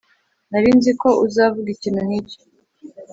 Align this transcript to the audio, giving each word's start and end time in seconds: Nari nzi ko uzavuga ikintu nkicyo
Nari 0.49 0.69
nzi 0.77 0.91
ko 1.01 1.09
uzavuga 1.25 1.67
ikintu 1.75 2.01
nkicyo 2.07 2.39